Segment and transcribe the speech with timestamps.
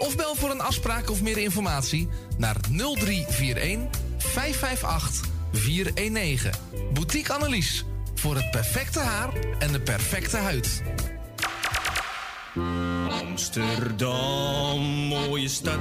[0.00, 2.08] of bel voor een afspraak of meer informatie
[2.38, 6.50] naar 0341 558 419.
[6.92, 10.82] Boutique Annelies voor het perfecte haar en de perfecte huid.
[13.10, 15.78] Amsterdam, mooie stad,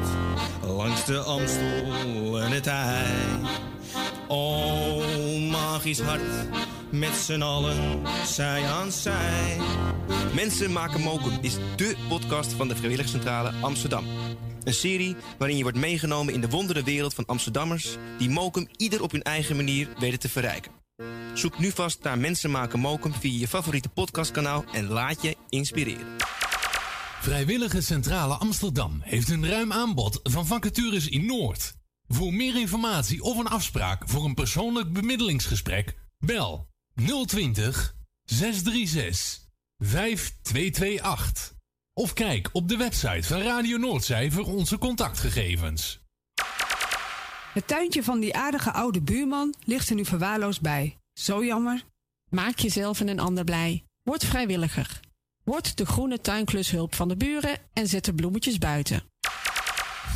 [0.61, 3.05] langs de Amstel en het IJ.
[4.27, 6.21] Oh, magisch hart,
[6.89, 9.57] met z'n allen, zij aan zij.
[10.33, 14.05] Mensen maken mokum is dé podcast van de Vrijwilligcentrale Amsterdam.
[14.63, 17.97] Een serie waarin je wordt meegenomen in de wondere wereld van Amsterdammers...
[18.17, 20.71] die mokum ieder op hun eigen manier weten te verrijken.
[21.33, 24.63] Zoek nu vast naar Mensen maken mokum via je favoriete podcastkanaal...
[24.73, 26.07] en laat je inspireren.
[27.21, 31.73] Vrijwillige Centrale Amsterdam heeft een ruim aanbod van vacatures in Noord.
[32.07, 36.67] Voor meer informatie of een afspraak voor een persoonlijk bemiddelingsgesprek, bel
[37.25, 39.48] 020 636
[39.80, 41.58] 5228.
[41.94, 45.99] Of kijk op de website van Radio Noordzij voor onze contactgegevens.
[47.53, 50.97] Het tuintje van die aardige oude buurman ligt er nu verwaarloosd bij.
[51.13, 51.83] Zo jammer.
[52.30, 53.83] Maak jezelf en een ander blij.
[54.03, 55.00] Word vrijwilliger.
[55.44, 59.03] Word de groene tuinklushulp van de buren en zet de bloemetjes buiten.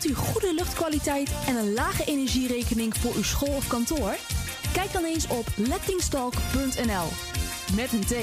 [0.00, 4.16] Wilt u goede luchtkwaliteit en een lage energierekening voor uw school of kantoor?
[4.72, 7.08] Kijk dan eens op lettingstalk.nl.
[7.74, 8.14] Met een T.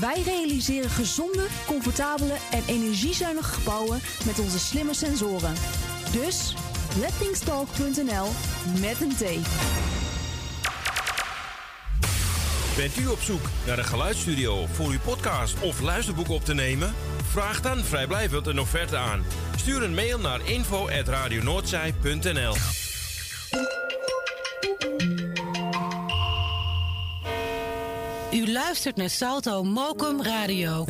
[0.00, 5.54] Wij realiseren gezonde, comfortabele en energiezuinige gebouwen met onze slimme sensoren.
[6.12, 6.54] Dus
[6.98, 8.28] lettingstalk.nl
[8.80, 9.24] met een T.
[12.76, 16.94] Bent u op zoek naar een geluidsstudio voor uw podcast of luisterboek op te nemen?
[17.30, 19.24] Vraag dan vrijblijvend een offerte aan.
[19.62, 22.54] Stuur een mail naar info.radionoordzij.nl
[28.32, 30.84] U luistert naar Salto Mokum Radio.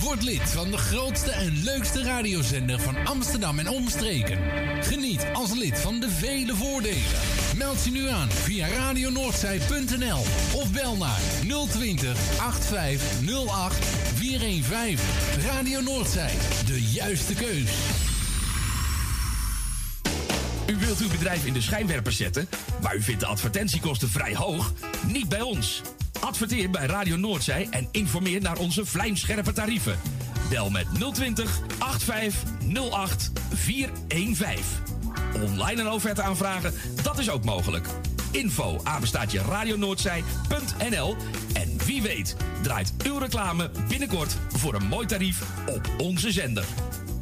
[0.00, 4.38] Word lid van de grootste en leukste radiozender van Amsterdam en omstreken.
[4.82, 7.12] Geniet als lid van de vele voordelen.
[7.56, 10.18] Meld je nu aan via radionoordzij.nl
[10.54, 11.20] of bel naar
[11.68, 14.98] 020 8508 415.
[15.46, 16.32] Radio Noordzij,
[16.66, 17.70] de juiste keus.
[20.66, 22.48] U wilt uw bedrijf in de schijnwerpers zetten,
[22.82, 24.72] maar u vindt de advertentiekosten vrij hoog?
[25.06, 25.82] Niet bij ons.
[26.20, 29.98] Adverteer bij Radio Noordzij en informeer naar onze vlijmscherpe tarieven.
[30.48, 34.64] Bel met 020 8508 415.
[35.42, 37.86] Online een offerte aanvragen, dat is ook mogelijk.
[38.30, 38.80] Info
[39.48, 41.16] radionoordzij.nl
[41.90, 46.64] wie weet draait uw reclame binnenkort voor een mooi tarief op onze zender.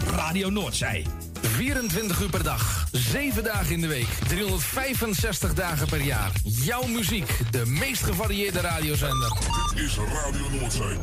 [0.07, 1.07] Radio Noordzij.
[1.43, 6.31] 24 uur per dag, 7 dagen in de week, 365 dagen per jaar.
[6.45, 9.33] Jouw muziek, de meest gevarieerde radiozender.
[9.75, 10.97] Dit is Radio Noordzee.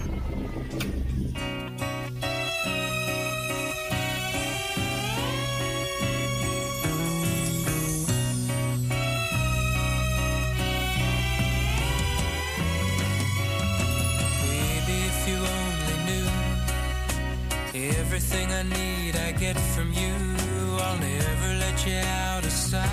[21.88, 22.90] You out of sight.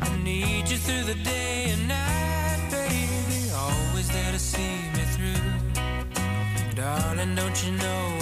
[0.00, 3.50] I need you through the day and night, baby.
[3.54, 6.74] Always there to see me through.
[6.74, 8.21] Darling, don't you know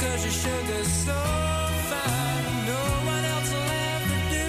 [0.00, 1.20] cause your sugar's so
[1.90, 2.44] fine.
[2.72, 2.82] No
[3.14, 4.48] one else will ever do.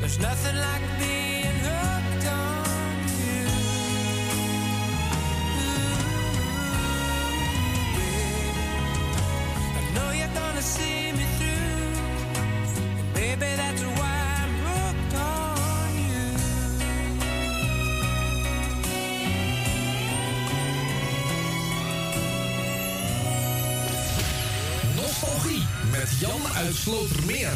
[0.00, 1.15] There's nothing like being
[26.10, 27.52] met Jan uit Slotermeer.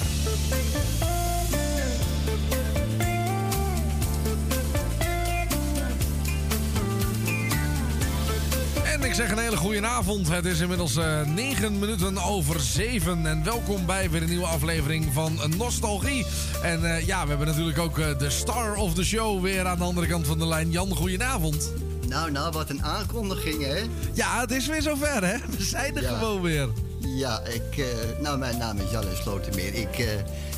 [8.84, 10.28] En ik zeg een hele goede avond.
[10.28, 13.26] Het is inmiddels eh 9 minuten over 7.
[13.26, 16.26] En welkom bij weer een nieuwe aflevering van Nostalgie.
[16.62, 19.78] En eh, ja, we hebben natuurlijk ook eh, de star of the show weer aan
[19.78, 20.70] de andere kant van de lijn.
[20.70, 21.72] Jan, goedenavond.
[22.08, 23.80] Nou, nou, wat een aankondiging, hè?
[24.14, 25.36] Ja, het is weer zover, hè?
[25.56, 26.18] We zijn er Ja.
[26.18, 26.68] gewoon weer.
[27.00, 27.86] Ja, ik, eh,
[28.22, 29.74] nou, mijn naam is Jan Slotermeer.
[29.74, 30.06] Ik eh,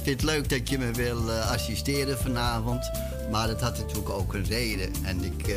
[0.02, 2.90] vind het leuk dat je me wil eh, assisteren vanavond.
[3.30, 4.92] Maar dat had natuurlijk ook een reden.
[5.04, 5.54] En ik,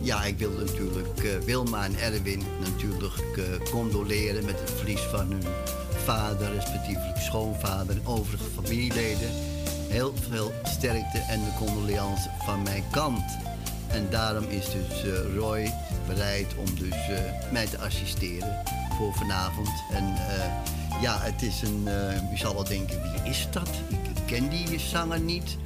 [0.00, 5.44] ja, ik wil natuurlijk Wilma en Erwin natuurlijk condoleren met het verlies van hun
[6.04, 9.28] vader, respectievelijk schoonvader en overige familieleden.
[9.88, 13.24] Heel veel sterkte en de condoleance van mijn kant.
[13.88, 15.72] En daarom is dus Roy
[16.06, 16.96] bereid om dus
[17.52, 18.62] mij te assisteren
[18.96, 19.68] voor vanavond.
[19.90, 21.82] En eh, ja, het is een...
[21.88, 23.68] eh, je zal wel denken, wie is dat?
[23.88, 25.56] Ik, ken die zanger niet.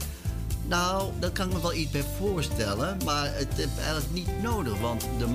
[0.66, 2.98] Nou, daar kan ik me wel iets bij voorstellen.
[3.04, 4.80] Maar het is eigenlijk niet nodig.
[4.80, 5.26] Want de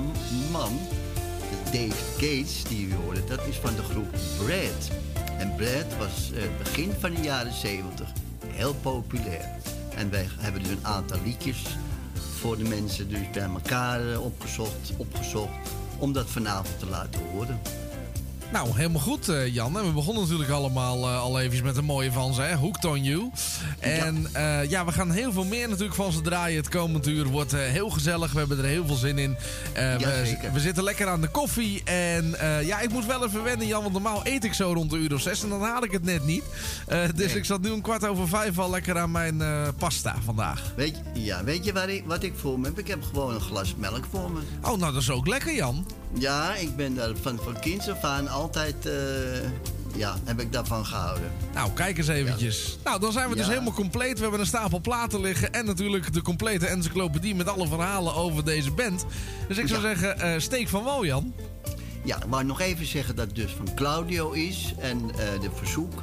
[0.52, 0.80] man,
[1.66, 4.90] Dave Gates, die u hoorde, dat is van de groep Brad.
[5.38, 8.08] En Brad was eh, begin van de jaren 70
[8.48, 9.50] heel populair.
[9.96, 11.64] En wij hebben dus een aantal liedjes
[12.40, 15.52] voor de mensen dus bij elkaar opgezocht, opgezocht
[15.98, 17.60] om dat vanavond te laten horen.
[18.54, 19.78] Nou, helemaal goed, eh, Jan.
[19.78, 22.56] En we begonnen natuurlijk allemaal eh, al even met een mooie van ze, hè?
[22.56, 23.30] Hooked on You.
[23.80, 24.60] En ja.
[24.62, 26.58] ja, we gaan heel veel meer natuurlijk van ze draaien.
[26.58, 28.32] Het komend uur wordt eh, heel gezellig.
[28.32, 29.36] We hebben er heel veel zin in.
[29.74, 31.84] Eh, we, we zitten lekker aan de koffie.
[31.84, 33.82] En eh, ja, ik moet wel even wennen, Jan.
[33.82, 35.44] Want normaal eet ik zo rond de uur of zes.
[35.44, 36.44] En dan haal ik het net niet.
[36.88, 37.36] Eh, dus Nee.
[37.38, 40.74] ik zat nu een kwart over vijf al lekker aan mijn eh, pasta vandaag.
[40.76, 42.80] Weet je, ja, weet je waar ik, wat ik voor me heb?
[42.80, 44.40] Ik heb gewoon een glas melk voor me.
[44.62, 45.86] Oh, nou dat is ook lekker, Jan.
[46.14, 48.94] Ja, ik ben daar van, van kinds af aan altijd, eh,
[49.96, 51.32] ja, heb ik daarvan gehouden.
[51.54, 52.78] Nou, kijk eens eventjes.
[52.84, 53.52] Nou, dan zijn we dus Ja.
[53.52, 54.16] helemaal compleet.
[54.16, 55.54] We hebben een stapel platen liggen.
[55.54, 59.06] En natuurlijk de complete encyclopedie met alle verhalen over deze band.
[59.48, 59.88] Dus ik zou Ja.
[59.88, 61.34] zeggen, eh, steek van wal, Jan.
[62.04, 65.94] Ja, wou nog even zeggen dat het dus van Claudio is en eh, de verzoek.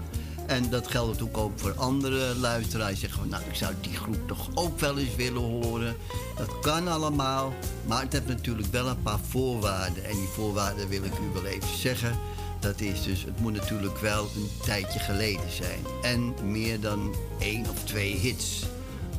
[0.51, 3.01] En dat geldt natuurlijk ook voor andere luisteraars.
[3.01, 5.97] Zeggen nou, ik zou die groep toch ook wel eens willen horen.
[6.37, 7.53] Dat kan allemaal,
[7.87, 10.05] maar het heeft natuurlijk wel een paar voorwaarden.
[10.05, 12.19] En die voorwaarden wil ik u wel even zeggen.
[12.61, 15.81] Dat is dus, het moet natuurlijk wel een tijdje geleden zijn.
[16.03, 18.65] En meer dan één of twee hits.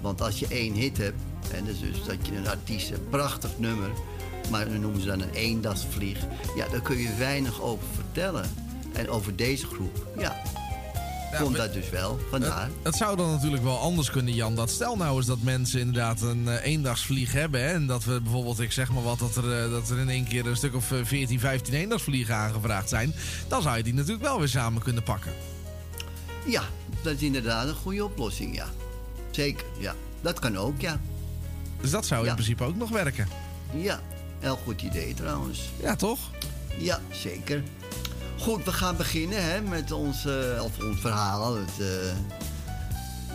[0.01, 1.21] Want als je één hit hebt,
[1.51, 3.89] en dus, dus dat je een artiest hebt, prachtig nummer,
[4.49, 6.17] maar dan noemen ze dan een eendagsvlieg,
[6.55, 8.45] ja, daar kun je weinig over vertellen.
[8.93, 10.41] En over deze groep, ja,
[11.39, 12.63] komt dat dus wel, vandaar.
[12.63, 14.55] Het, het zou dan natuurlijk wel anders kunnen, Jan.
[14.55, 17.61] Dat stel nou eens dat mensen inderdaad een eh, eendagsvlieg hebben.
[17.61, 20.09] Hè, en dat we bijvoorbeeld, ik zeg maar wat, dat er, eh, dat er in
[20.09, 23.13] één keer een stuk of eh, 14, 15 eendagsvliegen aangevraagd zijn.
[23.47, 25.31] Dan zou je die natuurlijk wel weer samen kunnen pakken.
[26.45, 26.63] Ja,
[27.03, 28.67] dat is inderdaad een goede oplossing, ja.
[29.31, 29.95] Zeker, ja.
[30.21, 30.99] Dat kan ook, ja.
[31.81, 33.27] Dus dat zou in principe ook nog werken.
[33.73, 33.99] Ja,
[34.39, 35.69] heel goed idee trouwens.
[35.81, 36.19] Ja, toch?
[36.77, 37.63] Ja, zeker.
[38.41, 40.25] Goed, we gaan beginnen hè, met ons,
[40.61, 41.55] of ons verhaal.
[41.55, 42.13] Het, eh,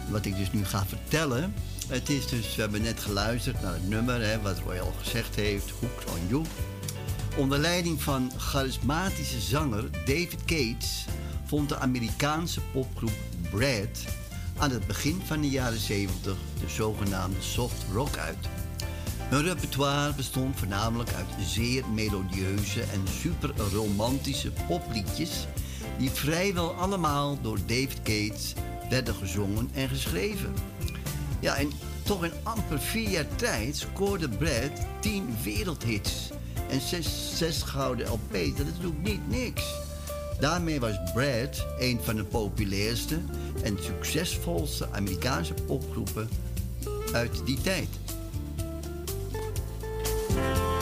[0.09, 1.55] wat ik dus nu ga vertellen.
[1.89, 5.35] Het is dus, we hebben net geluisterd naar het nummer, hè, wat Roy al gezegd
[5.35, 6.45] heeft, Hooked on You.
[7.37, 11.05] Onder leiding van charismatische zanger David Gates
[11.45, 13.19] vond de Amerikaanse popgroep
[13.51, 14.05] Brad
[14.57, 18.49] aan het begin van de jaren 70 de zogenaamde soft rock uit.
[19.29, 25.47] Hun repertoire bestond voornamelijk uit zeer melodieuze en super romantische popliedjes
[25.99, 28.55] die vrijwel allemaal door David Gates
[28.91, 30.55] werden gezongen en geschreven.
[31.41, 31.71] Ja, en
[32.03, 36.31] toch in amper vier jaar tijd scoorde Brad tien wereldhits
[36.69, 38.57] en zes, zes gouden LP's.
[38.57, 39.65] Dat is natuurlijk niet niks.
[40.41, 43.19] Daarmee was Brad een van de populairste
[43.63, 46.29] en succesvolste Amerikaanse popgroepen
[47.13, 47.89] uit die tijd.
[50.37, 50.76] Bye.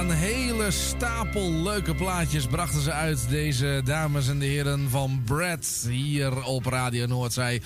[0.00, 5.86] Een hele stapel leuke plaatjes brachten ze uit, deze dames en de heren van Brad,
[5.88, 7.62] hier op Radio Noordzij.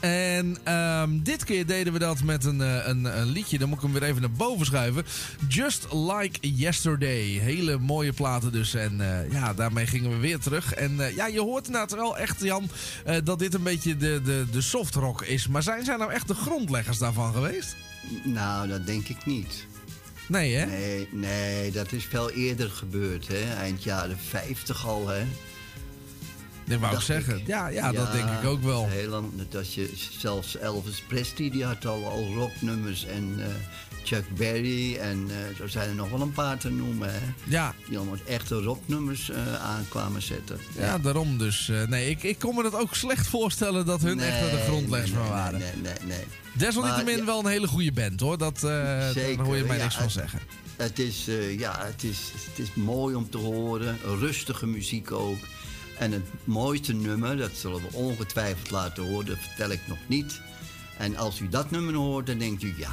[0.00, 3.76] En ehm, dit keer deden we dat met een, eh, een, een liedje, dan moet
[3.76, 5.04] ik hem weer even naar boven schuiven.
[5.48, 7.24] Just Like Yesterday.
[7.24, 8.74] Hele mooie platen dus.
[8.74, 10.74] En eh, ja, daarmee gingen we weer terug.
[10.74, 12.68] En eh, ja, je hoort inderdaad wel echt, Jan,
[13.24, 15.48] dat dit een beetje de, de, de softrock is.
[15.48, 17.76] Maar zijn zij nou echt de grondleggers daarvan geweest?
[18.24, 19.66] Nou, dat denk ik niet.
[20.28, 20.66] Nee, hè?
[20.66, 23.54] Nee, nee, dat is veel eerder gebeurd, hè?
[23.54, 25.24] Eind jaren 50 al, hè?
[26.64, 27.42] Dat wou ik zeggen.
[27.46, 28.88] Ja, ja, dat denk ik ook wel.
[28.88, 29.32] Heel lang.
[29.48, 33.04] Dat je, zelfs Elvis Presley, die had al, al rocknummers.
[33.04, 33.46] En eh,
[34.04, 34.96] Chuck Berry.
[34.96, 37.20] En eh, zo zijn er nog wel een paar te noemen, hè?
[37.44, 37.74] Ja.
[37.88, 40.58] Die allemaal echte rocknummers eh aankwamen zetten.
[40.78, 41.68] Ja, daarom dus.
[41.68, 45.10] eh, nee, ik, ik kon me dat ook slecht voorstellen dat hun echt de grondleggers
[45.10, 45.58] nee, van waren.
[45.58, 46.16] Nee, nee, nee.
[46.16, 46.24] nee.
[46.52, 48.38] Desalniettemin Maar, wel een hele goede band hoor.
[48.38, 50.40] Dat, Zeker, daar hoor je mij ja, niks van het- zeggen.
[50.76, 51.24] Het is,
[51.58, 52.18] ja, het, is,
[52.48, 53.98] het is mooi om te horen.
[54.18, 55.38] Rustige muziek ook.
[55.98, 60.40] En het mooiste nummer, dat zullen we ongetwijfeld laten horen, dat vertel ik nog niet.
[60.98, 62.90] En als u dat nummer hoort, dan denkt u, ja,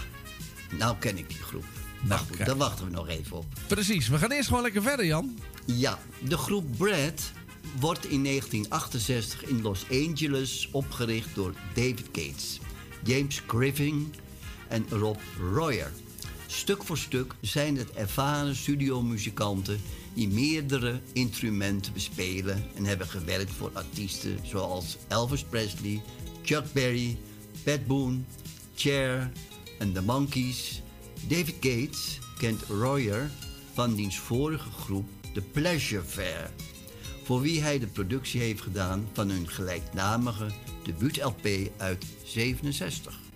[0.77, 1.65] nou ken ik die groep.
[2.07, 2.47] Maar goed, kijk.
[2.47, 3.45] daar wachten we nog even op.
[3.67, 5.37] Precies, we gaan eerst gewoon lekker verder, Jan.
[5.65, 7.31] Ja, de groep Brad
[7.79, 12.59] wordt in 1968 in Los Angeles opgericht door David Gates,
[13.03, 14.13] James Griffin
[14.67, 15.19] en Rob
[15.53, 15.91] Royer.
[16.47, 19.81] Stuk voor stuk zijn het ervaren studiomuzikanten
[20.13, 26.01] die meerdere instrumenten bespelen en hebben gewerkt voor artiesten zoals Elvis Presley,
[26.43, 27.17] Chuck Berry,
[27.63, 28.19] Pat Boone,
[28.75, 29.31] Cher
[29.81, 30.81] en The Monkees.
[31.27, 33.29] David Gates kent Royer
[33.73, 36.51] van diens vorige groep The Pleasure Fair,
[37.23, 40.47] voor wie hij de productie heeft gedaan van hun gelijknamige
[40.83, 41.47] debuut-LP
[41.77, 43.30] uit 67.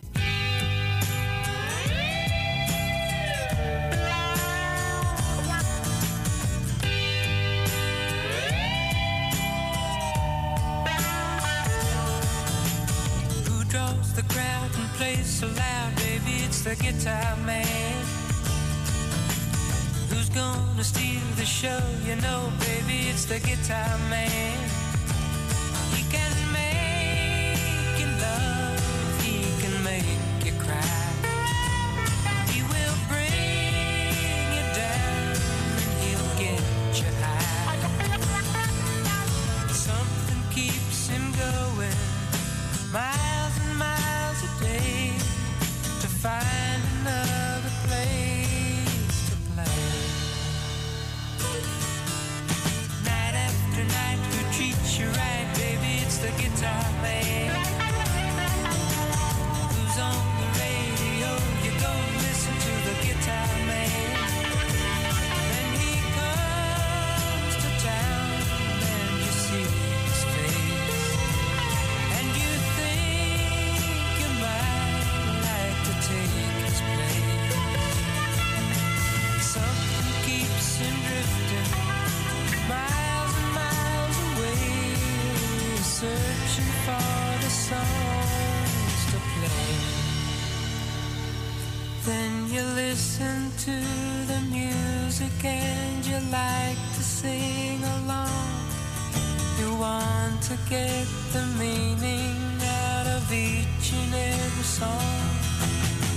[100.48, 105.26] To get the meaning out of each and every song.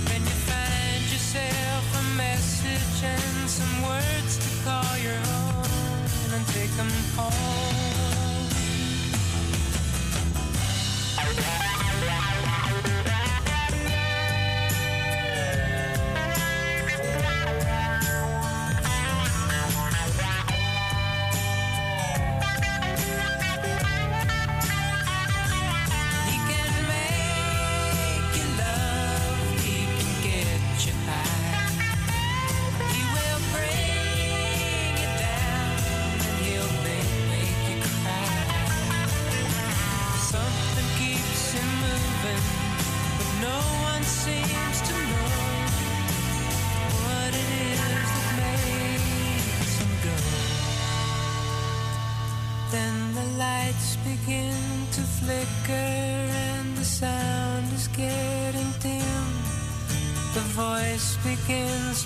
[0.05, 6.69] When you find yourself a message and some words to call your own and take
[6.77, 7.68] them home.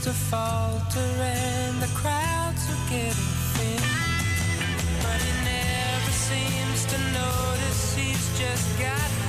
[0.03, 3.79] To falter and the crowds are getting thin.
[5.01, 9.22] But he never seems to notice he's just got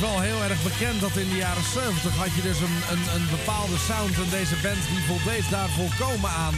[0.00, 3.14] natuurlijk wel heel erg bekend dat in de jaren 70 had je dus een, een,
[3.14, 4.14] een bepaalde sound.
[4.14, 6.54] En deze band die voldeed daar volkomen aan.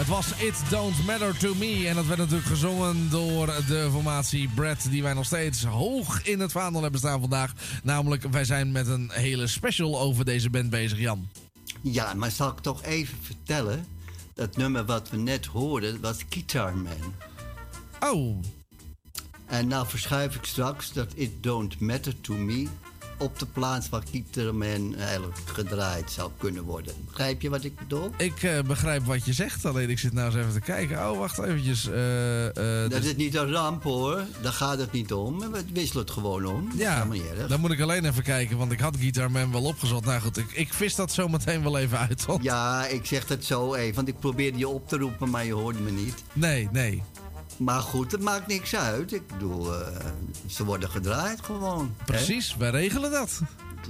[0.00, 1.84] Het was It Don't Matter To Me.
[1.88, 4.86] En dat werd natuurlijk gezongen door de formatie Brad.
[4.90, 7.52] Die wij nog steeds hoog in het vaandel hebben staan vandaag.
[7.82, 11.28] Namelijk, wij zijn met een hele special over deze band bezig, Jan.
[11.80, 13.86] Ja, maar zal ik toch even vertellen?
[14.34, 17.14] Dat nummer wat we net hoorden was Guitar Man.
[18.00, 18.36] Oh.
[19.46, 22.66] En nou verschuif ik straks dat It Don't Matter To Me...
[23.18, 26.94] op de plaats waar Guitar Man eigenlijk gedraaid zou kunnen worden.
[27.08, 28.10] Begrijp je wat ik bedoel?
[28.16, 31.10] Ik eh, begrijp wat je zegt, alleen ik zit nou eens even te kijken.
[31.10, 31.86] Oh, wacht eventjes.
[31.88, 35.38] eh, eh, Dat dus- is niet een ramp hoor, daar gaat het niet om.
[35.38, 36.68] We wisselen het gewoon om.
[36.70, 37.06] Dat Ja,
[37.48, 40.04] dan moet ik alleen even kijken, want ik had Guitar Man wel opgezocht.
[40.04, 42.24] Nou goed, ik, ik vis dat zo meteen wel even uit.
[42.24, 45.44] want- Ja, ik zeg het zo even, want ik probeerde je op te roepen, maar
[45.44, 46.22] je hoorde me niet.
[46.32, 47.02] Nee, nee.
[47.56, 49.12] Maar goed, het maakt niks uit.
[49.12, 49.86] Ik bedoel, eh,
[50.46, 51.94] ze worden gedraaid gewoon.
[51.98, 52.04] hè?
[52.04, 53.40] Precies, wij regelen dat.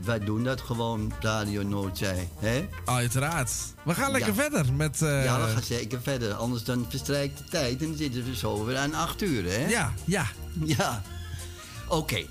[0.05, 2.29] Wij doen dat gewoon, Radio Noordzee.
[2.39, 2.69] Hè?
[2.85, 3.51] Uiteraard.
[3.85, 4.41] We gaan lekker Ja.
[4.43, 5.03] verder met...
[5.03, 6.35] eh, Ja, we gaan zeker verder.
[6.35, 9.67] Anders dan verstrijkt de tijd en dan zitten we zo weer aan acht uur, hè?
[9.69, 10.27] Ja, ja.
[10.65, 11.03] Ja.
[11.89, 12.25] Oké.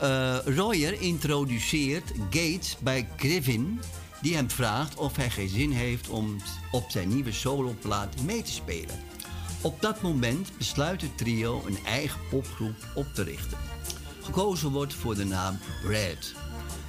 [0.00, 3.80] Eh, Royer introduceert Gates bij Griffin...
[4.22, 6.36] die hem vraagt of hij geen zin heeft om
[6.70, 8.94] op zijn nieuwe soloplaat mee te spelen.
[9.66, 13.58] Op dat moment besluit het trio een eigen popgroep op te richten.
[14.22, 16.32] Gekozen wordt voor de naam Brad,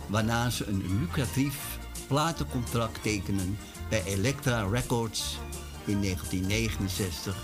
[0.07, 3.57] waarna ze een lucratief platencontract tekenen
[3.89, 5.37] bij Elektra Records.
[5.85, 7.35] In 1969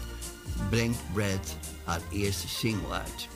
[0.70, 3.28] brengt Brad haar eerste single uit.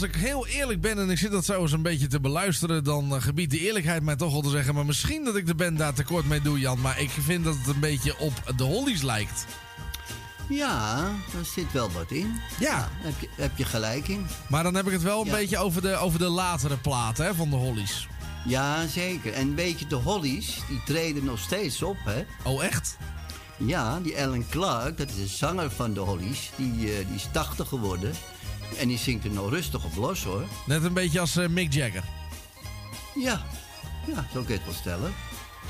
[0.00, 2.84] Als ik heel eerlijk ben en ik zit dat zo eens een beetje te beluisteren...
[2.84, 4.74] dan eh, gebiedt de eerlijkheid mij toch wel te zeggen...
[4.74, 6.80] maar misschien dat ik de band daar tekort mee doe, Jan...
[6.80, 9.44] maar ik vind dat het een beetje op de Hollies lijkt.
[10.48, 10.96] Ja,
[11.32, 12.34] daar zit wel wat in.
[12.60, 12.88] Ja.
[12.92, 14.26] heb, je, heb je gelijk in.
[14.48, 15.32] Maar dan heb ik het wel een Ja.
[15.32, 18.08] beetje over de, over de latere platen hè, van de Hollies.
[18.46, 19.32] Ja, zeker.
[19.32, 22.24] En weet je, de Hollies, die treden nog steeds op, hè?
[22.44, 22.96] Oh, echt?
[23.56, 26.50] Ja, die Alan Clark, dat is de zanger van de Hollies.
[26.56, 28.12] Die, eh, die is 80 geworden.
[28.78, 30.44] En die zingt er nog rustig op los hoor.
[30.66, 32.04] Net een beetje als eh, Mick Jagger.
[33.14, 33.42] Ja,
[34.06, 35.12] ja, zo kun je het wel stellen.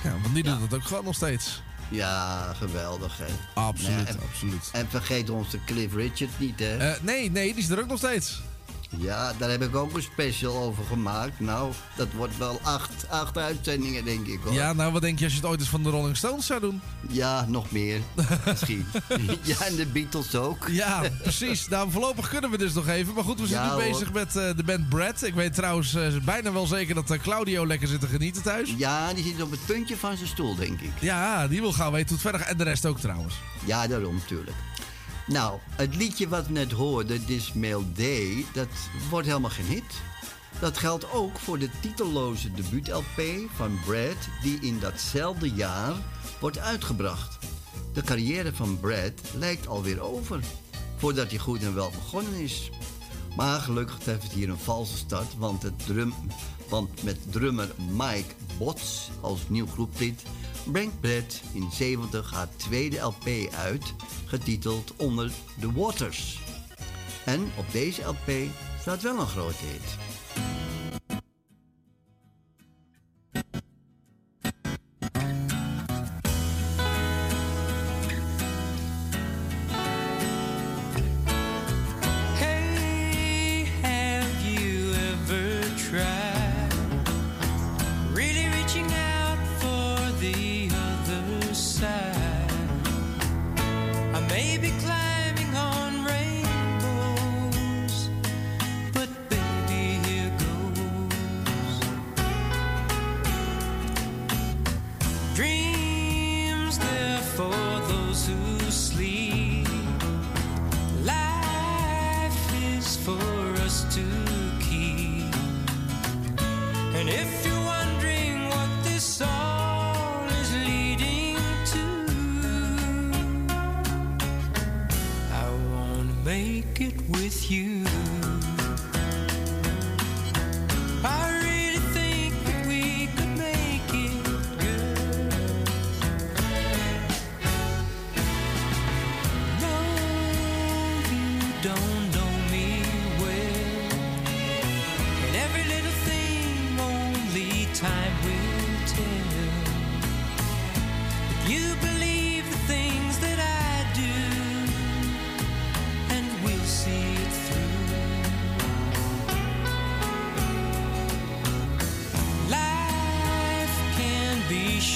[0.04, 1.62] Ja, want die doet het ook gewoon nog steeds.
[1.90, 3.26] Ja, geweldig hè.
[3.54, 4.68] Absoluut, en, absoluut.
[4.72, 6.76] En vergeet onze Cliff Richard niet hè.
[6.76, 8.40] Eh, nee, nee, die is er ook nog steeds.
[8.98, 11.40] Ja, daar heb ik ook een special over gemaakt.
[11.40, 14.52] Nou, dat wordt wel acht, acht uitzendingen, denk ik hoor.
[14.52, 16.60] Ja, nou wat denk je als je het ooit eens van de Rolling Stones zou
[16.60, 16.80] doen?
[17.08, 18.00] Ja, nog meer.
[18.46, 18.86] Misschien.
[19.42, 20.68] ja, en de Beatles ook.
[20.68, 21.68] Ja, precies.
[21.68, 23.14] Nou, voorlopig kunnen we dus nog even.
[23.14, 23.90] Maar goed, we zijn Ja, nu hoor.
[23.90, 25.22] bezig met eh, de band Brad.
[25.22, 28.74] Ik weet trouwens eh, bijna wel zeker dat eh, Claudio lekker zit te genieten thuis.
[28.76, 30.92] Ja, die zit op het puntje van zijn stoel, denk ik.
[31.00, 32.50] Ja, die wil gaan weten hoe het verder gaat.
[32.50, 33.34] En de rest ook trouwens.
[33.64, 34.56] Ja, daarom natuurlijk.
[35.30, 38.68] Nou, het liedje wat we net hoorden, This Mail Day, dat
[39.10, 40.00] wordt helemaal geen hit.
[40.60, 43.22] Dat geldt ook voor de titelloze debuut-LP
[43.54, 45.94] van Brad, die in datzelfde jaar
[46.40, 47.38] wordt uitgebracht.
[47.92, 50.40] De carrière van Brad lijkt alweer over,
[50.96, 52.70] voordat hij goed en wel begonnen is.
[53.36, 55.86] Maar gelukkig heeft het hier een valse start, want, het
[56.68, 60.22] want met drummer Mike Bots als nieuw groeplid
[60.72, 63.94] Brad in 70 haar tweede LP uit,
[64.26, 65.30] getiteld Onder
[65.60, 66.40] the Waters.
[67.24, 68.30] En op deze LP
[68.80, 70.09] staat wel een grote hit.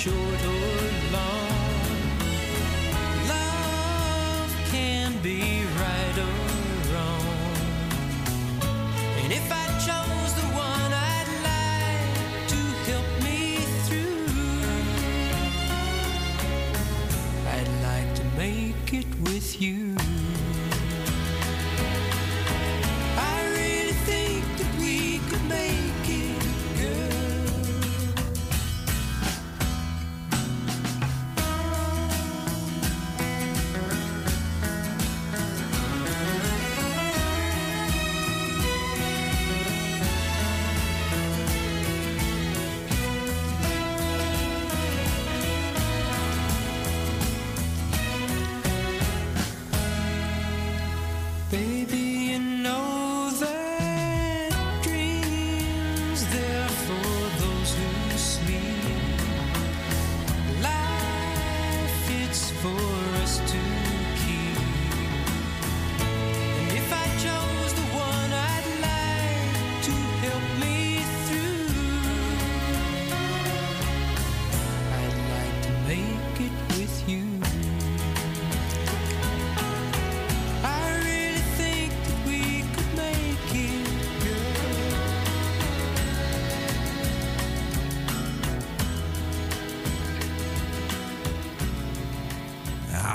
[0.05, 0.54] 处处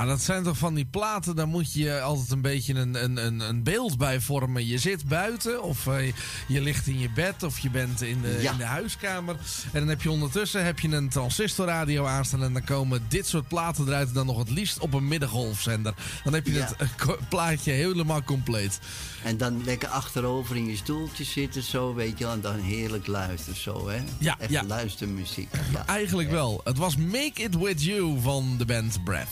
[0.10, 3.40] dat zijn toch van die platen, daar moet je altijd een beetje een, een, een,
[3.40, 4.68] een beeld bij vormen.
[4.68, 6.14] Je zit buiten, of eh,
[6.48, 8.52] je, ligt in je bed, of je bent in de, Ja.
[8.52, 9.36] in de huiskamer.
[9.72, 12.44] En dan heb je ondertussen heb je een transistorradio aanstaan.
[12.44, 14.14] En dan komen dit soort platen eruit.
[14.14, 15.94] Dan nog het liefst op een middengolfzender.
[16.24, 16.70] Dan heb je Ja.
[16.78, 18.80] het eh, plaatje helemaal compleet.
[19.24, 22.34] En dan lekker achterover in je stoeltje zitten, zo weet je wel.
[22.34, 24.00] En dan heerlijk luisteren, zo hè.
[24.18, 24.64] Ja, Echt ja.
[24.64, 25.50] luistermuziek.
[25.72, 25.86] Ja.
[25.86, 26.62] Eigenlijk wel.
[26.64, 29.28] Het was Make It With You van de band Breath.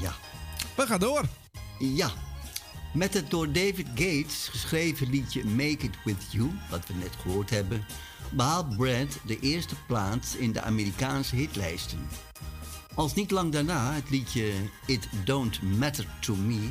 [0.00, 0.14] Ja.
[0.76, 1.24] We gaan door.
[1.78, 2.12] Ja.
[2.92, 7.50] Met het door David Gates geschreven liedje Make It With You, wat we net gehoord
[7.50, 7.86] hebben,
[8.30, 12.08] behaalt Brad de eerste plaats in de Amerikaanse hitlijsten.
[12.94, 14.52] Als niet lang daarna het liedje
[14.86, 16.68] It Don't Matter To Me,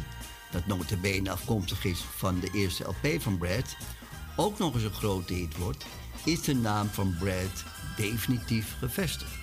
[0.52, 3.76] dat notabene afkomstig is van de eerste LP van Brad,
[4.36, 5.86] ook nog eens een grote hit wordt,
[6.24, 7.64] is de naam van Brad
[7.98, 9.43] definitief gevestigd.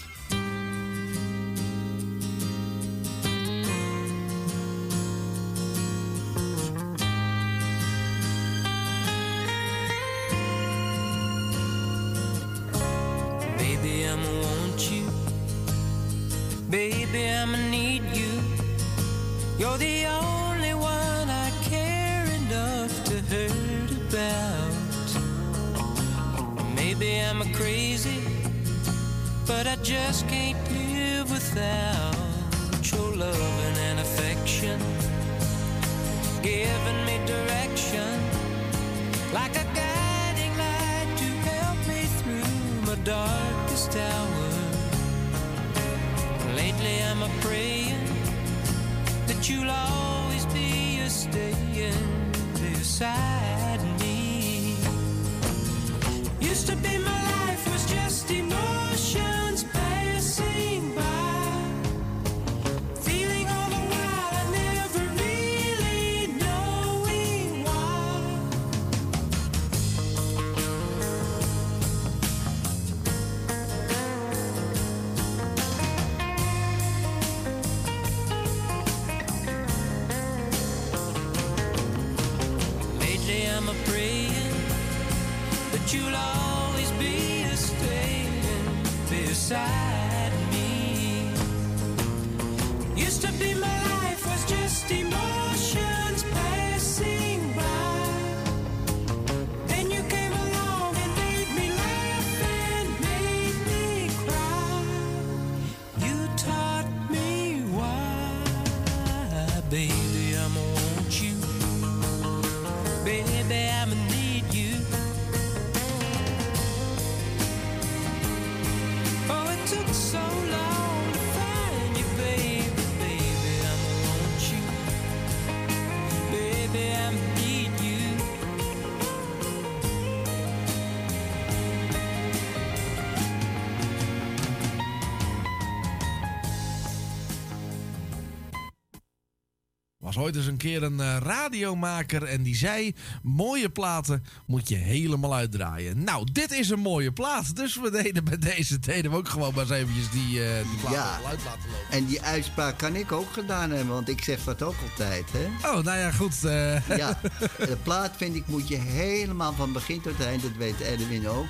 [140.20, 145.34] Ooit eens een keer een eh, radiomaker en die zei: mooie platen moet je helemaal
[145.34, 146.04] uitdraaien.
[146.04, 147.56] Nou, dit is een mooie plaat.
[147.56, 150.78] Dus we deden bij deze deden we ook gewoon maar eens eventjes die, eh die
[150.80, 151.12] plaat Ja.
[151.26, 151.90] uit laten lopen.
[151.90, 155.68] En die uitspraak kan ik ook gedaan hebben, want ik zeg dat ook altijd, hè?
[155.70, 156.44] Oh, nou ja, goed.
[156.44, 156.88] eh.
[156.96, 157.20] Ja,
[157.58, 161.46] de plaat vind ik moet je helemaal van begin tot eind, dat weet Edwin ook,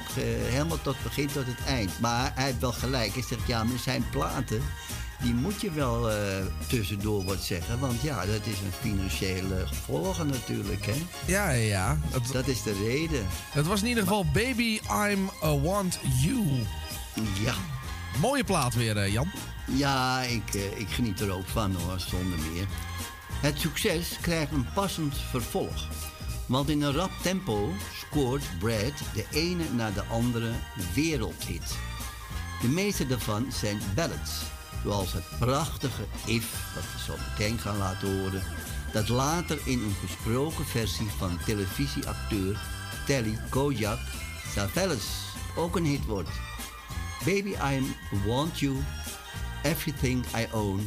[0.48, 2.00] helemaal tot begin tot het eind.
[2.00, 3.12] Maar hij heeft wel gelijk.
[3.14, 4.62] Hij zegt, ja, maar zijn platen,
[5.22, 6.16] die moet je wel eh,
[6.66, 7.78] tussendoor wat zeggen.
[7.78, 10.94] Want ja, dat is een financiële gevolgen natuurlijk, hè?
[11.26, 11.98] Ja, ja.
[12.33, 13.26] Dat is de reden.
[13.50, 16.44] Het was in ieder geval Baby I'm a Want You.
[17.42, 17.54] Ja.
[18.20, 19.30] Mooie plaat weer, eh, Jan.
[19.64, 22.66] Ja, ik, eh, ik geniet er ook van hoor, zonder meer.
[23.40, 25.88] Het succes krijgt een passend vervolg.
[26.46, 30.50] Want in een rap tempo scoort Brad de ene na de andere
[30.94, 31.76] wereldhit.
[32.61, 34.42] De meeste daarvan zijn ballads,
[34.82, 38.42] zoals het prachtige If, dat we zo meteen gaan laten horen,
[38.92, 42.60] dat later in een gesproken versie van televisieacteur
[43.06, 43.98] Telly Kojak
[44.54, 46.30] Savalas ook een hit wordt.
[47.24, 47.94] Baby I
[48.26, 48.76] Want You,
[49.62, 50.86] Everything I Own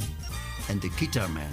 [0.67, 1.51] en The Guitar Man.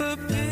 [0.00, 0.47] If a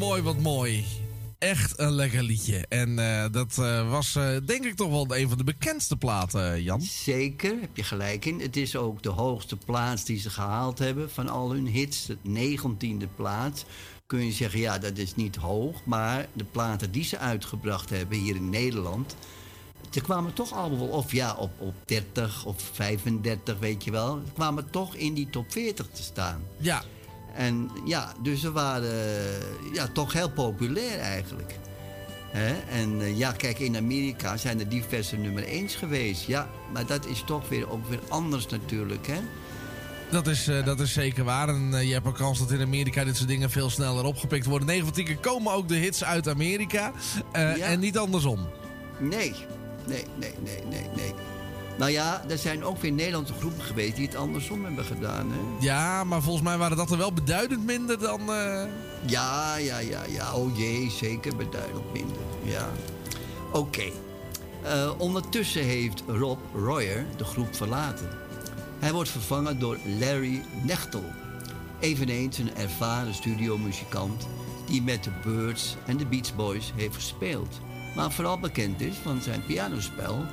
[0.00, 0.84] mooi, wat mooi.
[1.38, 2.66] Echt een lekker liedje.
[2.68, 6.62] En eh, dat eh, was eh, denk ik toch wel een van de bekendste platen,
[6.62, 6.80] Jan.
[6.80, 8.40] Zeker, heb je gelijk in.
[8.40, 12.06] Het is ook de hoogste plaats die ze gehaald hebben van al hun hits.
[12.06, 13.64] De negentiende plaats.
[14.06, 15.84] Kun je zeggen, ja, dat is niet hoog.
[15.84, 19.16] Maar de platen die ze uitgebracht hebben hier in Nederland...
[19.90, 24.20] Ze kwamen toch allemaal wel, of ja, op, op 30 of 35, weet je wel.
[24.26, 26.42] Ze kwamen toch in die top 40 te staan.
[26.56, 26.82] Ja.
[27.34, 28.94] En ja, dus ze waren
[29.72, 31.54] ja, toch heel populair eigenlijk.
[32.68, 36.26] En eh, ja, kijk, in Amerika zijn er diverse nummer 1 geweest.
[36.26, 39.18] Ja, maar dat is toch weer, ook weer anders natuurlijk, hè?
[40.10, 41.48] Dat is, eh, dat is zeker waar.
[41.48, 44.46] En eh, je hebt ook kans dat in Amerika dit soort dingen veel sneller opgepikt
[44.46, 44.68] worden.
[44.68, 46.92] 9 van 10 keer komen ook de hits uit Amerika.
[47.32, 47.56] Ja.
[47.56, 48.48] En niet andersom.
[48.98, 49.34] Nee,
[49.86, 51.14] nee, nee, nee, nee, nee.
[51.80, 55.38] Nou ja, er zijn ook weer Nederlandse groepen geweest die het andersom hebben gedaan, hè?
[55.66, 58.20] Ja, maar volgens mij waren dat er wel beduidend minder dan...
[58.20, 58.62] eh,
[59.06, 60.34] Ja, ja, ja, ja.
[60.34, 62.16] Oh jee, zeker beduidend minder.
[62.42, 62.68] Ja.
[63.52, 63.82] Oké.
[64.62, 68.08] Eh, ondertussen heeft Rob Royer de groep verlaten.
[68.78, 71.04] Hij wordt vervangen door Larry Nechtel.
[71.78, 74.26] Eveneens een ervaren studiomuzikant
[74.66, 77.60] die met de Birds en de Beach Boys heeft gespeeld.
[77.96, 80.24] Maar vooral bekend is van zijn pianospel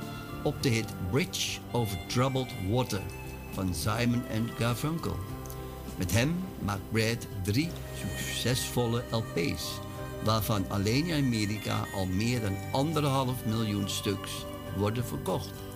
[0.42, 3.00] op de hit Bridge over Troubled Water
[3.52, 4.22] van Simon
[4.58, 5.16] Garfunkel.
[5.96, 9.78] Met hem maakt Brad drie succesvolle LP's,
[10.24, 14.44] waarvan alleen in Amerika al meer dan anderhalf miljoen stuks
[14.76, 15.67] worden verkocht.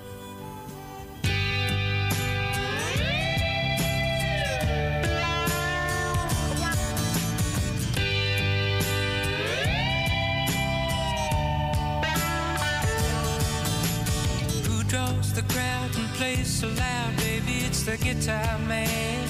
[18.14, 19.26] Guitar man.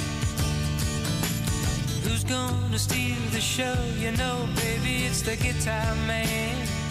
[2.02, 3.76] Who's gonna steal the show?
[3.98, 6.81] You know, baby, it's the guitar man.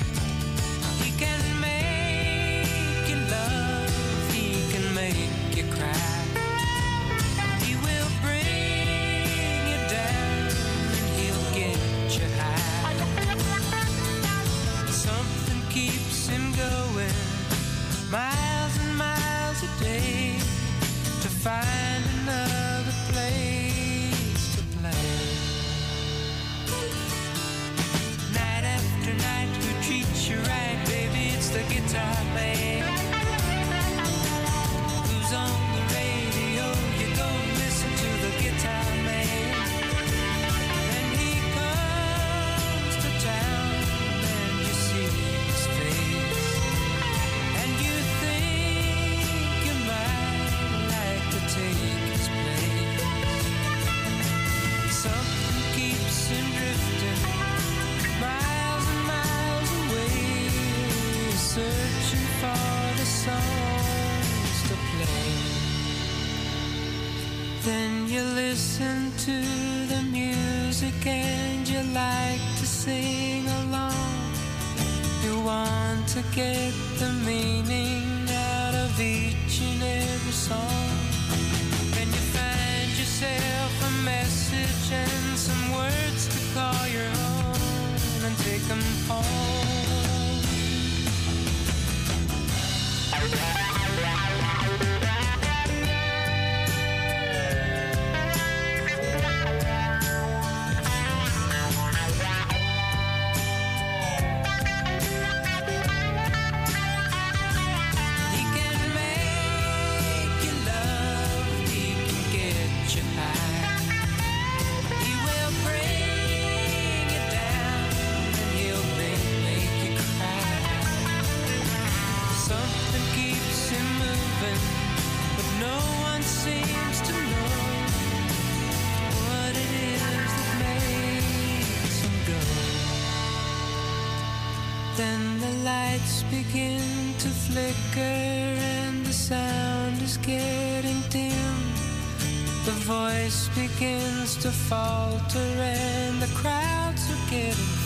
[143.56, 147.80] Begins to falter and the crowds are getting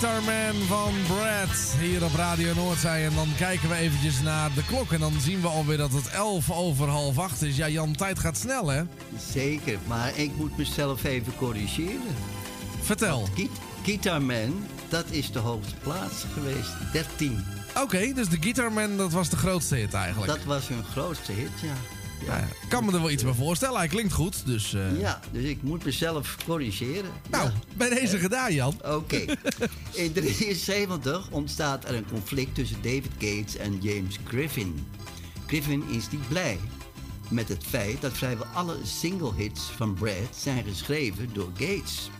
[0.00, 3.06] Guitarman van Brad hier op Radio Noordzij.
[3.06, 4.92] En dan kijken we eventjes naar de klok.
[4.92, 7.56] En dan zien we alweer dat het 11 over half 8 is.
[7.56, 8.82] Ja, Jan, tijd gaat snel, hè?
[9.32, 12.00] Zeker, maar ik moet mezelf even corrigeren.
[12.82, 13.20] Vertel.
[13.20, 13.50] Want Gui-
[13.84, 16.70] Guitarman, dat is de hoogste plaats geweest.
[16.92, 17.44] 13.
[17.82, 20.32] Oké, dus de Guitarman, dat was de grootste hit eigenlijk.
[20.32, 21.72] Dat was hun grootste hit, ja.
[22.26, 23.78] Ja, ik kan me er wel iets bij voorstellen.
[23.78, 24.74] Hij klinkt goed, dus...
[24.74, 27.10] eh, Ja, dus ik moet mezelf corrigeren.
[27.30, 28.74] Nou, bij deze gedaan, Jan.
[28.84, 29.16] Oké.
[30.02, 34.86] In 1973 ontstaat er een conflict tussen David Gates en James Griffin.
[35.46, 36.58] Griffin is niet blij
[37.30, 42.10] met het feit dat vrijwel alle single hits van Brad zijn geschreven door Gates.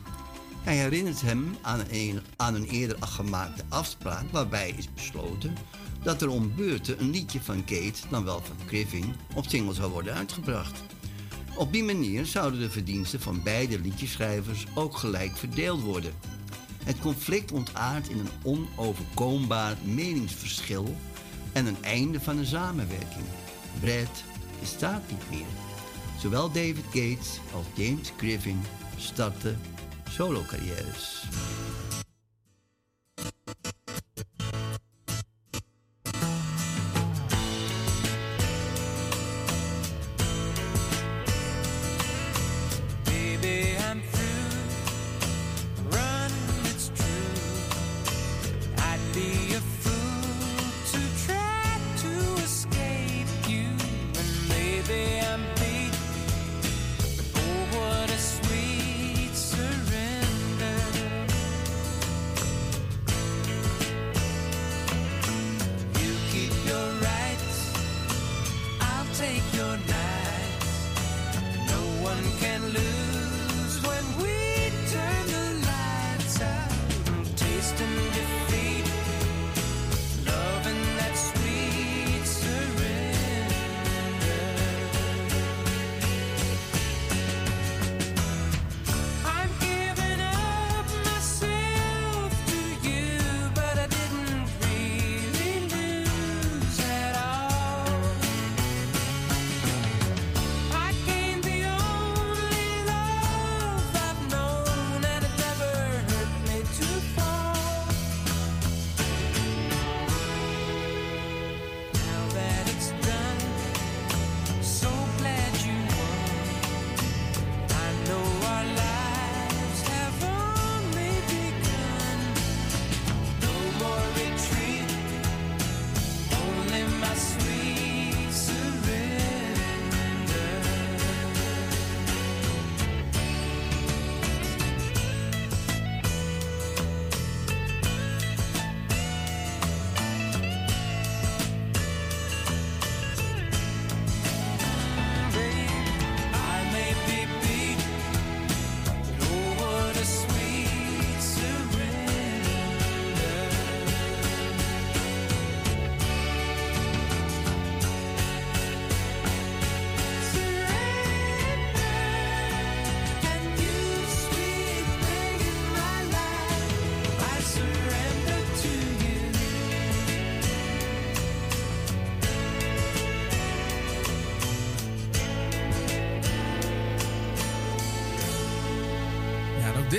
[0.63, 5.55] Hij herinnert hem aan een, aan een eerder gemaakte afspraak waarbij is besloten
[6.03, 9.93] dat er om beurten een liedje van Gates, dan wel van Griffin, op single zou
[9.93, 10.83] worden uitgebracht.
[11.57, 16.13] Op die manier zouden de verdiensten van beide liedjeschrijvers ook gelijk verdeeld worden.
[16.85, 20.97] Het conflict ontaart in een onoverkombaar meningsverschil
[21.53, 23.25] en een einde van de samenwerking.
[23.81, 24.23] Brad
[24.61, 25.47] bestaat niet meer.
[26.19, 28.61] Zowel David Gates als James Griffin
[28.97, 29.61] starten
[30.09, 31.27] solo-carrières.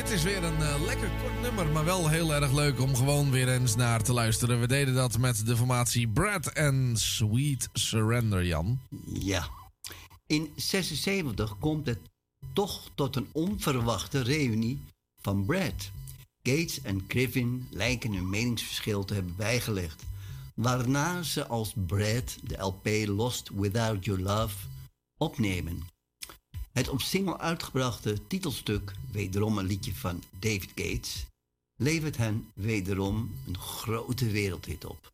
[0.10, 3.32] Dit is weer een eh, lekker kort nummer, maar wel heel erg leuk om gewoon
[3.32, 4.60] weer eens naar te luisteren.
[4.60, 8.80] We deden dat met de formatie Brad en Sweet Surrender, Jan.
[9.14, 9.50] Ja.
[10.26, 12.00] In 76 komt het
[12.54, 14.84] toch tot een onverwachte reunie
[15.22, 15.92] van Brad.
[16.44, 20.04] Gates en Griffin lijken hun meningsverschil te hebben bijgelegd,
[20.54, 24.56] waarna ze als Brad de LP Lost Without Your Love
[25.18, 25.84] opnemen.
[26.80, 31.26] Het op single uitgebrachte titelstuk, wederom een liedje van David Gates,
[31.76, 35.12] levert hen wederom een grote wereldhit op.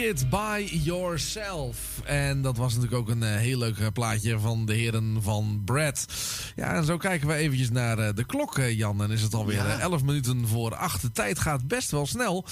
[0.00, 2.00] It By Yourself.
[2.04, 5.62] En dat was natuurlijk ook een eh, heel leuk eh, plaatje van de heren van
[5.64, 6.04] Brad.
[6.56, 9.02] Ja, en zo kijken we eventjes naar eh, de klok, Jan.
[9.02, 9.66] En is het alweer Ja.
[9.76, 11.02] eh, 11 minuten voor 8.
[11.02, 12.44] De tijd gaat best wel snel.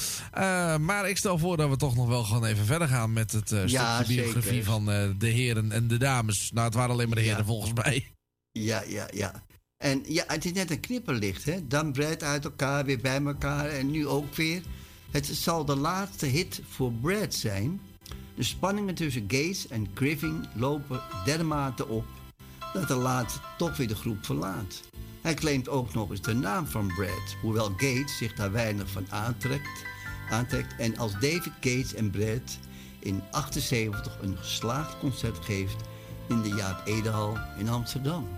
[0.81, 3.51] Maar ik stel voor dat we toch nog wel gewoon even verder gaan met het
[3.67, 4.85] Ja, stukje biografie van
[5.19, 6.51] de heren en de dames.
[6.55, 7.45] Nou, het waren alleen maar de heren Ja.
[7.45, 8.07] volgens mij.
[8.53, 9.45] Ja, ja, ja.
[9.77, 11.67] En ja, het is net een knipperlicht, hè.
[11.67, 14.63] Dan Brad uit elkaar, weer bij elkaar en nu ook weer.
[15.11, 17.81] Het zal de laatste hit voor Brad zijn.
[18.35, 22.05] De spanningen tussen Gates en Griffin lopen dermate op
[22.73, 24.81] dat de laatste toch weer de groep verlaat.
[25.21, 29.07] Hij claimt ook nog eens de naam van Brad, hoewel Gates zich daar weinig van
[29.11, 29.85] aantrekt,
[30.31, 32.59] aantrekt en als David Gates en Brad
[32.99, 35.77] in 78 een geslaagd concert geeft
[36.29, 38.29] in de Jaap Edehal in Amsterdam.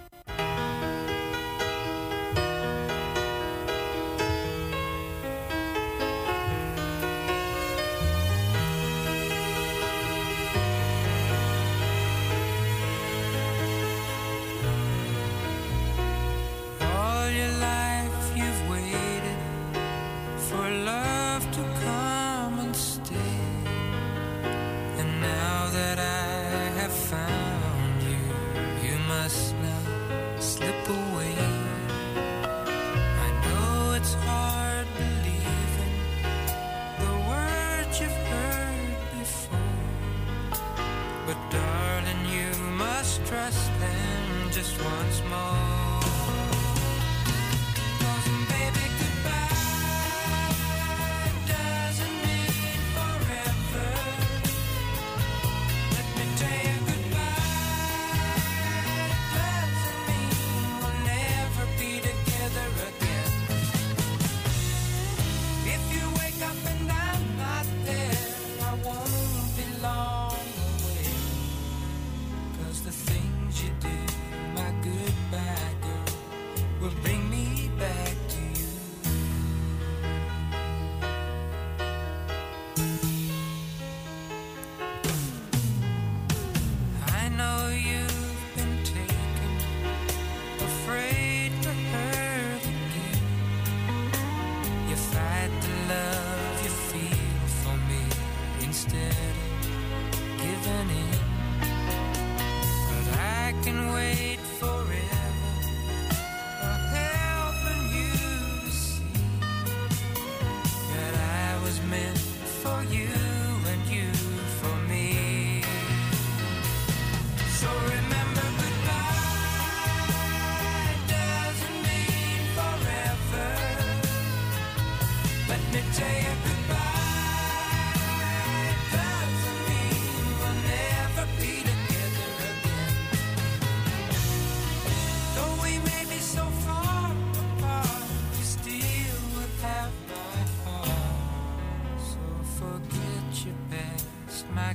[45.25, 45.70] More.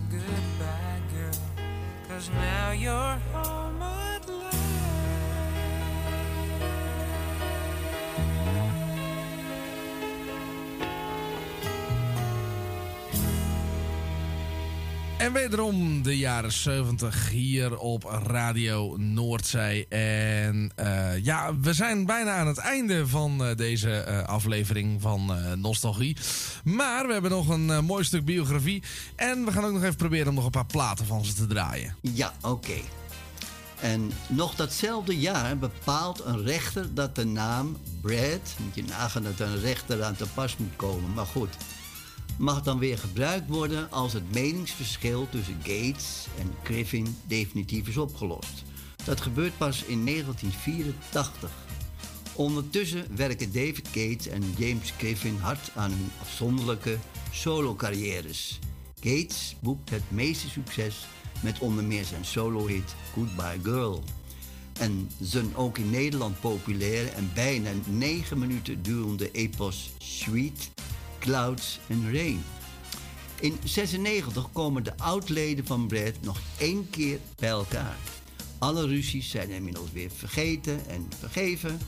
[0.09, 1.65] Goodbye girl.
[2.07, 3.54] Cause now you're home
[15.25, 19.87] En wederom de jaren 70 hier op Radio Noordzee.
[19.87, 25.31] En eh, ja, we zijn bijna aan het einde van eh, deze eh, aflevering van
[25.55, 26.17] Nostalgie.
[26.63, 28.83] Maar we hebben nog een mooi stuk biografie.
[29.15, 31.47] En we gaan ook nog even proberen om nog een paar platen van ze te
[31.47, 31.95] draaien.
[32.01, 32.77] Ja, oké.
[33.81, 39.39] En nog datzelfde jaar bepaalt een rechter dat de naam Brad, moet je nagaan dat
[39.39, 41.57] er een rechter aan te pas moet komen, maar goed,
[42.37, 48.63] mag dan weer gebruikt worden als het meningsverschil tussen Gates en Griffin definitief is opgelost.
[49.05, 51.51] Dat gebeurt pas in 1984.
[52.33, 56.97] Ondertussen werken David Gates en James Griffin hard aan hun afzonderlijke
[57.31, 58.59] solo-carrières.
[58.95, 61.07] Gates boekt het meeste succes
[61.43, 64.03] met onder meer zijn solo-hit Goodbye Girl.
[64.79, 70.71] En zijn ook in Nederland populaire en bijna 9 minuten durende epos Sweet,
[71.25, 72.43] Clouds and Rain.
[73.39, 77.97] In 96 komen de oudleden van Brad nog één keer bij elkaar.
[78.57, 81.79] Alle ruzies zijn inmiddels weer vergeten en vergeven,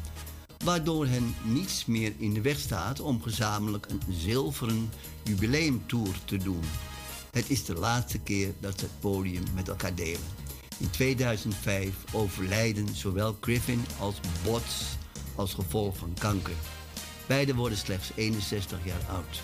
[0.63, 4.89] waardoor hen niets meer in de weg staat om gezamenlijk een zilveren
[5.23, 6.63] jubileumtour te doen.
[7.31, 10.27] Het is de laatste keer dat ze het podium met elkaar delen.
[10.77, 14.85] In 2005 overlijden zowel Griffin als Bots
[15.35, 16.55] als gevolg van kanker.
[17.28, 19.41] Beiden worden slechts 61 jaar oud.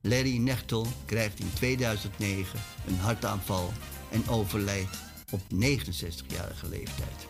[0.00, 3.72] Larry Nechtel krijgt in 2009 een hartaanval
[4.10, 4.98] en overlijdt
[5.30, 7.26] op 69-jarige leeftijd.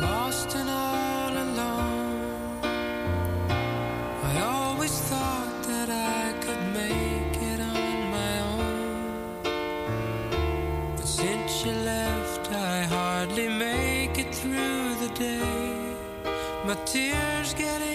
[0.00, 0.71] lost
[16.92, 17.91] tears getting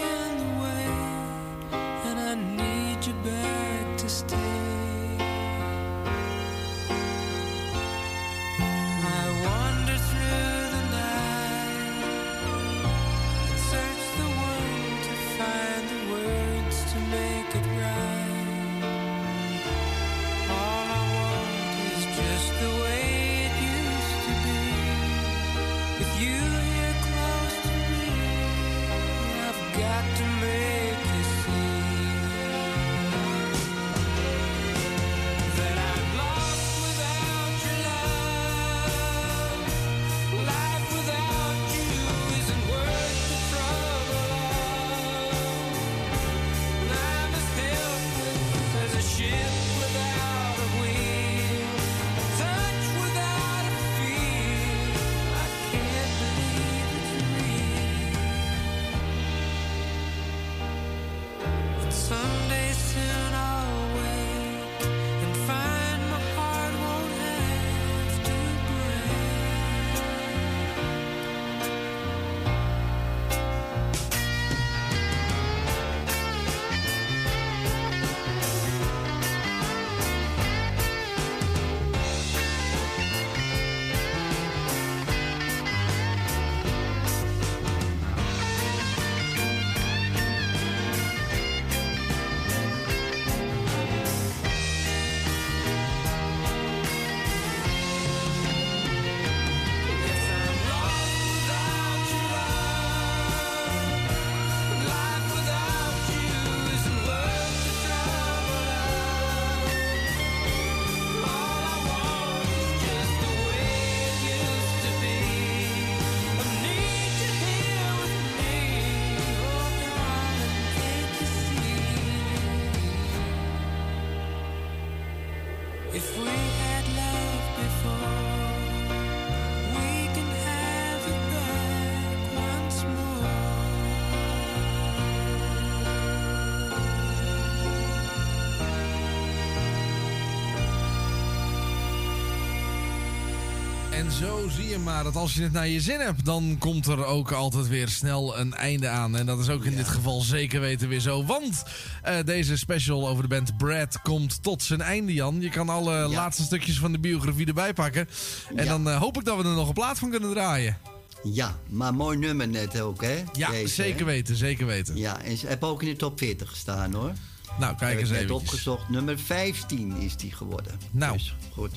[144.20, 147.06] zo zie je maar dat als je het naar je zin hebt, dan komt er
[147.06, 149.16] ook altijd weer snel een einde aan.
[149.18, 151.26] En dat is ook in dit geval zeker weten weer zo.
[151.26, 151.64] Want
[152.04, 155.42] eh, deze special over de band Brad komt tot zijn einde, Jan.
[155.42, 158.08] Je kan alle laatste stukjes van de biografie erbij pakken.
[158.56, 158.70] En Ja.
[158.70, 160.78] dan eh, hoop ik dat we er nog een plaat van kunnen draaien.
[161.24, 163.24] Ja, maar mooi nummer net ook, hè?
[163.34, 164.06] Ja, Deze, zeker hè?
[164.06, 164.98] weten, zeker weten.
[164.98, 167.12] Ja, en ze hebben ook in de top 40 gestaan, hoor.
[167.60, 168.36] Nou, kijk Heb eens ik net even.
[168.36, 168.90] opgezocht.
[168.90, 170.80] Nummer 15 is die geworden.
[170.92, 171.14] Nou.
[171.18, 171.72] Dus, goed.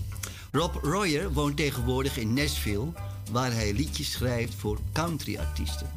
[0.52, 2.92] Rob Royer woont tegenwoordig in Nashville...
[3.30, 5.90] waar hij liedjes schrijft voor countryartiesten.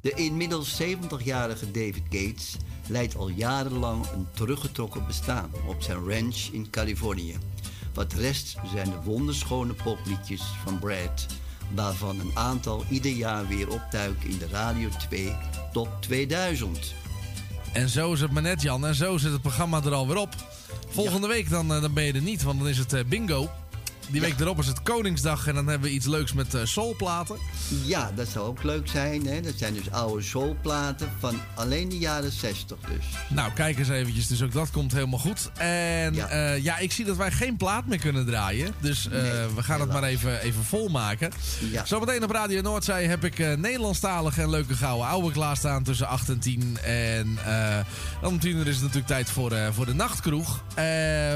[0.00, 2.56] De inmiddels 70-jarige David Gates
[2.88, 5.50] leidt al jarenlang een teruggetrokken bestaan...
[5.66, 7.36] op zijn ranch in Californië.
[7.94, 11.26] Wat rest zijn de wonderschone popliedjes van Brad...
[11.74, 15.36] waarvan een aantal ieder jaar weer opduiken in de Radio 2
[15.72, 16.94] Top 2000.
[17.72, 18.86] En zo is het maar net, Jan.
[18.86, 20.34] En zo zit het programma er alweer op.
[20.88, 23.50] Volgende week dan, eh, dan ben je er niet, want dan is het eh, bingo.
[24.08, 27.36] Die week erop is het Koningsdag en dan hebben we iets leuks met eh, soulplaten.
[27.84, 29.26] Ja, dat zou ook leuk zijn.
[29.26, 29.40] Hè?
[29.40, 33.04] Dat zijn dus oude soulplaten van alleen de jaren 60 dus.
[33.28, 34.26] Nou, kijk eens eventjes.
[34.26, 35.50] Dus ook dat komt helemaal goed.
[35.56, 38.74] En ja, ja ik zie dat wij geen plaat meer kunnen draaien.
[38.80, 39.10] Dus eh,
[39.54, 41.30] we gaan het maar even, even volmaken.
[41.70, 41.84] Ja.
[41.84, 46.28] Zometeen op Radio Noordzij heb ik eh Nederlandstalige en leuke gouden ouwe klaarstaan tussen 8
[46.28, 46.78] en 10.
[46.84, 47.76] En eh,
[48.20, 50.62] dan om 10 uur is het natuurlijk tijd voor, eh, voor de nachtkroeg.
[50.74, 50.84] eh,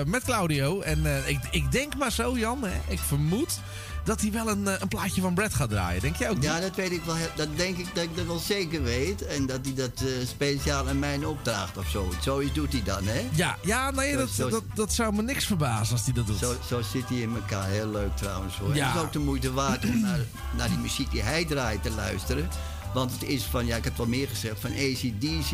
[0.07, 0.81] met Claudio.
[0.81, 2.58] En eh, ik, ik denk maar zo, Jan.
[2.65, 3.61] Hè, ik vermoed
[4.05, 6.01] dat hij wel een, eh, een plaatje van Brad gaat draaien.
[6.01, 6.45] Denk jij ook niet?
[6.45, 7.17] Ja, dat weet ik wel.
[7.37, 9.27] Dat denk ik dat ik dat wel zeker weet.
[9.27, 12.13] En dat hij dat eh, speciaal aan mij opdraagt of zo.
[12.21, 13.29] Zoiets doet hij dan, hè?
[13.33, 16.27] Ja, ja nee, Zo- dat, zo- dat, dat zou me niks verbazen als hij dat
[16.27, 16.39] doet.
[16.39, 17.69] Zo, zo zit hij in elkaar.
[17.69, 18.75] Heel leuk trouwens hoor.
[18.75, 18.87] Ja.
[18.87, 20.21] Het is ook de moeite waard om naar,
[20.57, 22.49] naar die muziek die hij draait te luisteren.
[22.95, 25.51] Want het is van, ja, ik heb het al meer gezegd, van ACDC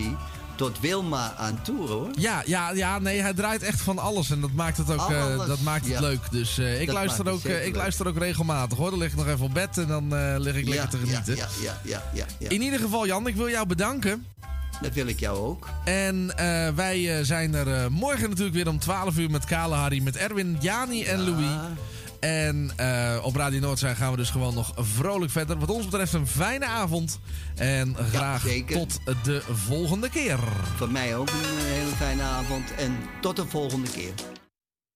[0.54, 2.10] tot Wilma aan toe hoor.
[2.18, 5.46] Ja, ja, ja, nee, hij draait echt van alles en dat maakt het ook eh,
[5.46, 6.00] dat maakt het ja.
[6.00, 6.30] leuk.
[6.30, 8.90] Dus eh, ik, Dat luister ook, eh, ik luister ook regelmatig hoor.
[8.90, 10.08] Dan lig ik nog even op bed en dan
[10.40, 11.36] lig ik lekker te genieten.
[11.36, 12.48] Ja, ja, ja, ja, ja.
[12.48, 14.26] In ieder geval, Jan, ik wil jou bedanken.
[14.82, 15.68] Dat wil ik jou ook.
[15.84, 16.32] En
[16.74, 21.04] wij zijn er morgen natuurlijk weer om 12 uur met Kale Harry, met Erwin, Jani
[21.04, 21.76] en Louis.
[22.24, 25.58] En eh, op Radio Noordzij gaan we dus gewoon nog vrolijk verder.
[25.58, 27.18] Wat ons betreft een fijne avond.
[27.54, 30.38] En graag tot de volgende keer.
[30.76, 34.12] Voor mij ook een eh, hele fijne avond en tot de volgende keer.